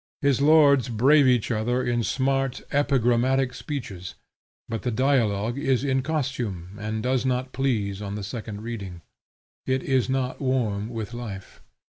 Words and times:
His 0.23 0.41
lords 0.41 0.89
brave 0.89 1.27
each 1.27 1.51
other 1.51 1.83
in 1.83 2.01
smart 2.01 2.63
epigramatic 2.71 3.53
speeches, 3.53 4.15
but 4.67 4.81
the 4.81 4.89
dialogue 4.89 5.59
is 5.59 5.83
in 5.83 6.01
costume, 6.01 6.75
and 6.79 7.03
does 7.03 7.23
not 7.23 7.53
please 7.53 8.01
on 8.01 8.15
the 8.15 8.23
second 8.23 8.61
reading: 8.63 9.03
it 9.67 9.83
is 9.83 10.09
not 10.09 10.41
warm 10.41 10.89
with 10.89 11.13
life. 11.13 11.61